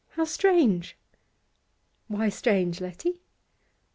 [0.13, 0.97] 'How strange!'
[2.07, 3.21] 'Why strange, Letty?